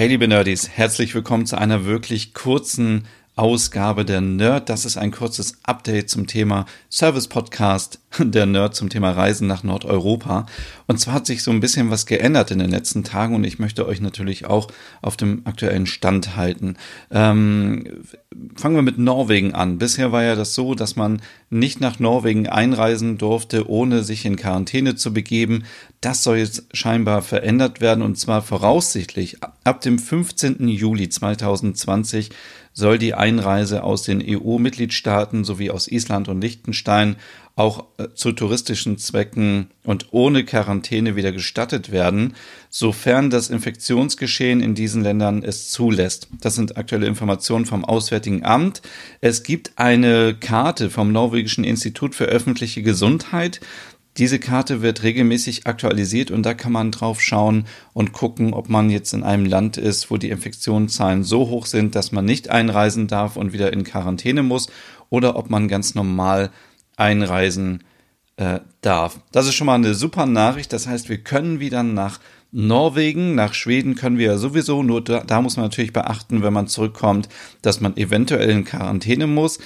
[0.00, 4.70] Hey liebe Nerdies, herzlich willkommen zu einer wirklich kurzen Ausgabe der Nerd.
[4.70, 9.62] Das ist ein kurzes Update zum Thema Service Podcast der Nerd zum Thema Reisen nach
[9.62, 10.46] Nordeuropa.
[10.86, 13.58] Und zwar hat sich so ein bisschen was geändert in den letzten Tagen und ich
[13.58, 14.68] möchte euch natürlich auch
[15.00, 16.76] auf dem aktuellen Stand halten.
[17.10, 17.84] Ähm,
[18.56, 19.78] fangen wir mit Norwegen an.
[19.78, 24.36] Bisher war ja das so, dass man nicht nach Norwegen einreisen durfte, ohne sich in
[24.36, 25.64] Quarantäne zu begeben.
[26.00, 30.66] Das soll jetzt scheinbar verändert werden und zwar voraussichtlich ab dem 15.
[30.68, 32.30] Juli 2020
[32.72, 37.16] soll die Einreise aus den EU-Mitgliedstaaten sowie aus Island und Liechtenstein
[37.60, 42.34] auch äh, zu touristischen Zwecken und ohne Quarantäne wieder gestattet werden,
[42.70, 46.28] sofern das Infektionsgeschehen in diesen Ländern es zulässt.
[46.40, 48.80] Das sind aktuelle Informationen vom Auswärtigen Amt.
[49.20, 53.60] Es gibt eine Karte vom Norwegischen Institut für öffentliche Gesundheit,
[54.16, 58.90] diese Karte wird regelmäßig aktualisiert und da kann man drauf schauen und gucken, ob man
[58.90, 63.06] jetzt in einem Land ist, wo die Infektionszahlen so hoch sind, dass man nicht einreisen
[63.06, 64.68] darf und wieder in Quarantäne muss
[65.10, 66.50] oder ob man ganz normal
[67.00, 67.82] einreisen
[68.36, 69.18] äh, darf.
[69.32, 70.72] Das ist schon mal eine super Nachricht.
[70.72, 72.20] Das heißt, wir können wieder nach
[72.52, 76.52] Norwegen, nach Schweden können wir ja sowieso, nur da, da muss man natürlich beachten, wenn
[76.52, 77.28] man zurückkommt,
[77.62, 79.60] dass man eventuell in Quarantäne muss.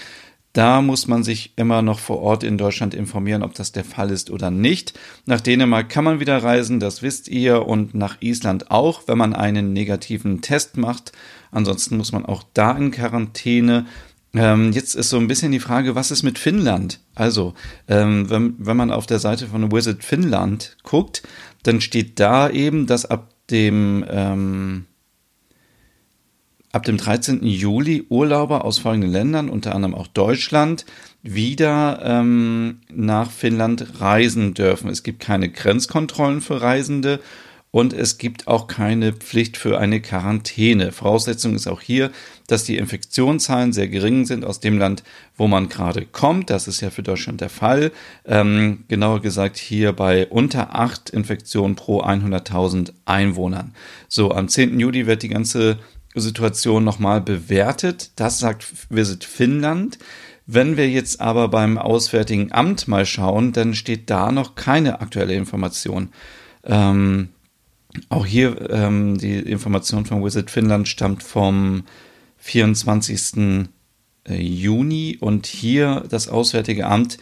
[0.52, 4.10] Da muss man sich immer noch vor Ort in Deutschland informieren, ob das der Fall
[4.10, 4.96] ist oder nicht.
[5.26, 9.34] Nach Dänemark kann man wieder reisen, das wisst ihr, und nach Island auch, wenn man
[9.34, 11.10] einen negativen Test macht.
[11.50, 13.86] Ansonsten muss man auch da in Quarantäne.
[14.34, 17.00] Ähm, jetzt ist so ein bisschen die Frage, was ist mit Finnland?
[17.14, 17.54] Also,
[17.88, 21.22] ähm, wenn, wenn man auf der Seite von Visit Finnland guckt,
[21.62, 24.86] dann steht da eben, dass ab dem ähm,
[26.72, 27.46] ab dem 13.
[27.46, 30.84] Juli Urlauber aus folgenden Ländern, unter anderem auch Deutschland,
[31.22, 34.90] wieder ähm, nach Finnland reisen dürfen.
[34.90, 37.20] Es gibt keine Grenzkontrollen für Reisende
[37.74, 40.92] und es gibt auch keine Pflicht für eine Quarantäne.
[40.92, 42.12] Voraussetzung ist auch hier,
[42.46, 45.02] dass die Infektionszahlen sehr gering sind aus dem Land,
[45.36, 46.50] wo man gerade kommt.
[46.50, 47.90] Das ist ja für Deutschland der Fall.
[48.26, 53.74] Ähm, genauer gesagt hier bei unter acht Infektionen pro 100.000 Einwohnern.
[54.06, 54.78] So, am 10.
[54.78, 55.80] Juli wird die ganze
[56.14, 58.12] Situation nochmal bewertet.
[58.14, 59.98] Das sagt Visit Finnland.
[60.46, 65.34] Wenn wir jetzt aber beim Auswärtigen Amt mal schauen, dann steht da noch keine aktuelle
[65.34, 66.10] Information.
[66.62, 67.30] Ähm,
[68.08, 71.84] auch hier ähm, die Information von Visit Finnland stammt vom
[72.38, 73.68] 24.
[74.28, 77.18] Äh, Juni und hier das Auswärtige Amt.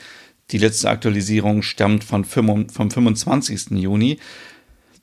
[0.51, 3.71] Die letzte Aktualisierung stammt von, vom 25.
[3.71, 4.19] Juni.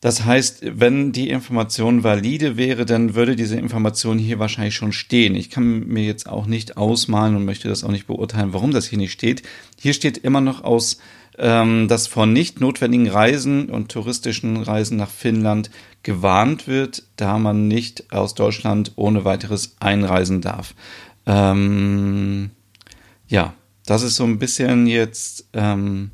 [0.01, 5.35] Das heißt, wenn die Information valide wäre, dann würde diese Information hier wahrscheinlich schon stehen.
[5.35, 8.87] Ich kann mir jetzt auch nicht ausmalen und möchte das auch nicht beurteilen, warum das
[8.87, 9.43] hier nicht steht.
[9.77, 10.99] Hier steht immer noch aus,
[11.37, 15.69] ähm, dass vor nicht notwendigen Reisen und touristischen Reisen nach Finnland
[16.03, 20.75] gewarnt wird, da man nicht aus Deutschland ohne weiteres einreisen darf.
[21.25, 22.51] Ähm,
[23.27, 23.53] ja,
[23.85, 25.49] das ist so ein bisschen jetzt.
[25.51, 26.11] Ähm,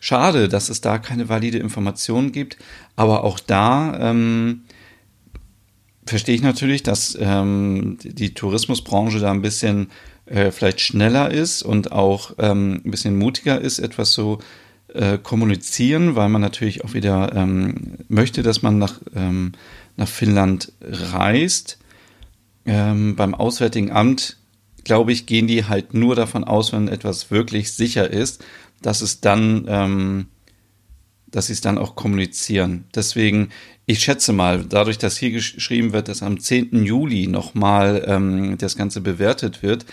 [0.00, 2.56] Schade, dass es da keine valide Information gibt,
[2.96, 4.62] aber auch da ähm,
[6.06, 9.90] verstehe ich natürlich, dass ähm, die Tourismusbranche da ein bisschen
[10.24, 14.38] äh, vielleicht schneller ist und auch ähm, ein bisschen mutiger ist, etwas so
[14.94, 19.52] äh, kommunizieren, weil man natürlich auch wieder ähm, möchte, dass man nach, ähm,
[19.96, 21.78] nach Finnland reist.
[22.66, 24.36] Ähm, beim Auswärtigen Amt,
[24.84, 28.42] glaube ich, gehen die halt nur davon aus, wenn etwas wirklich sicher ist
[28.82, 30.26] dass es dann, ähm,
[31.26, 32.84] dass sie es dann auch kommunizieren.
[32.94, 33.50] Deswegen,
[33.86, 36.84] ich schätze mal, dadurch, dass hier geschrieben wird, dass am 10.
[36.84, 39.86] Juli nochmal ähm, das Ganze bewertet wird,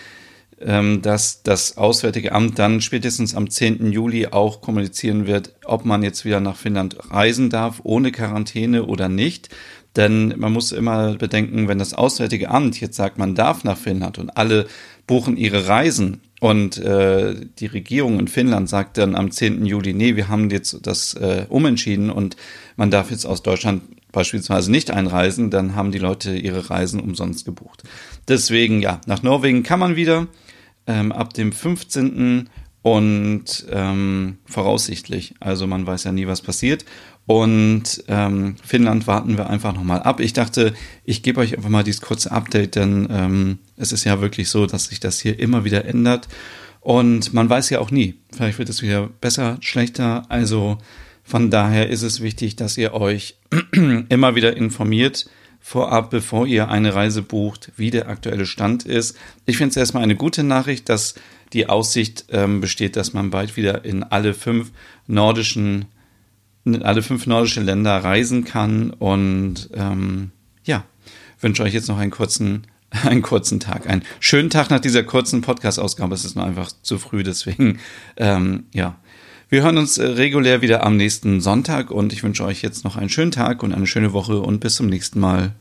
[0.59, 3.91] dass das Auswärtige Amt dann spätestens am 10.
[3.91, 9.07] Juli auch kommunizieren wird, ob man jetzt wieder nach Finnland reisen darf, ohne Quarantäne oder
[9.07, 9.49] nicht.
[9.95, 14.17] Denn man muss immer bedenken, wenn das Auswärtige Amt jetzt sagt, man darf nach Finnland
[14.19, 14.67] und alle
[15.07, 19.65] buchen ihre Reisen und äh, die Regierung in Finnland sagt dann am 10.
[19.65, 22.35] Juli, nee, wir haben jetzt das äh, umentschieden und
[22.75, 23.81] man darf jetzt aus Deutschland
[24.11, 27.83] beispielsweise nicht einreisen, dann haben die Leute ihre Reisen umsonst gebucht.
[28.27, 30.27] Deswegen, ja, nach Norwegen kann man wieder
[30.87, 32.49] ähm, ab dem 15.
[32.81, 36.85] und ähm, voraussichtlich, also man weiß ja nie, was passiert.
[37.27, 40.21] Und ähm, Finnland warten wir einfach nochmal ab.
[40.21, 40.73] Ich dachte,
[41.03, 44.65] ich gebe euch einfach mal dieses kurze Update, denn ähm, es ist ja wirklich so,
[44.65, 46.29] dass sich das hier immer wieder ändert.
[46.79, 48.15] Und man weiß ja auch nie.
[48.31, 50.23] Vielleicht wird es wieder besser, schlechter.
[50.29, 50.77] Also
[51.21, 53.35] von daher ist es wichtig, dass ihr euch
[54.07, 55.29] immer wieder informiert
[55.67, 59.17] vorab, bevor ihr eine Reise bucht, wie der aktuelle Stand ist.
[59.45, 61.15] Ich finde es erstmal eine gute Nachricht, dass
[61.51, 64.71] die Aussicht ähm, besteht, dass man bald wieder in alle fünf
[65.07, 65.85] nordischen
[66.83, 68.91] alle fünf nordische Länder reisen kann.
[68.91, 70.31] Und ähm,
[70.63, 70.85] ja,
[71.41, 72.67] wünsche euch jetzt noch einen kurzen,
[73.03, 76.15] einen kurzen Tag, einen schönen Tag nach dieser kurzen Podcast-Ausgabe.
[76.15, 77.79] Es ist nur einfach zu früh, deswegen
[78.15, 78.97] ähm, ja.
[79.49, 82.97] Wir hören uns äh, regulär wieder am nächsten Sonntag und ich wünsche euch jetzt noch
[82.97, 85.53] einen schönen Tag und eine schöne Woche und bis zum nächsten Mal.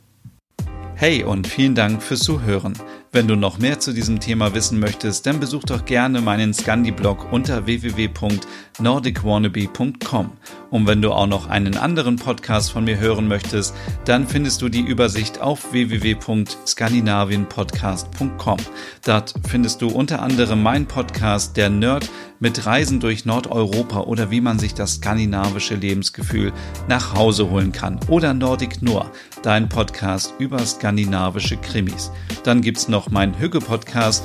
[0.96, 2.72] Hey und vielen Dank fürs Zuhören.
[3.12, 7.30] Wenn du noch mehr zu diesem Thema wissen möchtest, dann besuch doch gerne meinen Scandi-Blog
[7.30, 10.32] unter www.nordicwannabe.com.
[10.70, 13.74] Und wenn du auch noch einen anderen Podcast von mir hören möchtest,
[14.04, 18.58] dann findest du die Übersicht auf www.skandinavienpodcast.com.
[19.04, 22.08] Dort findest du unter anderem meinen Podcast Der Nerd
[22.40, 26.52] mit Reisen durch Nordeuropa oder wie man sich das skandinavische Lebensgefühl
[26.88, 29.10] nach Hause holen kann oder Nordic Noir,
[29.42, 32.10] dein Podcast über skandinavische Krimis.
[32.44, 34.24] Dann gibt's noch meinen Hügge-Podcast